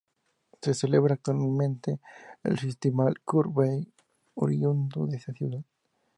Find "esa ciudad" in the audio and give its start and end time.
5.17-5.63